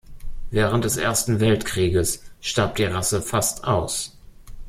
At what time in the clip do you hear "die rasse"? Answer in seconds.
2.77-3.21